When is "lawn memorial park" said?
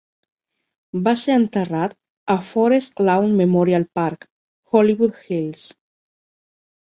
3.09-4.25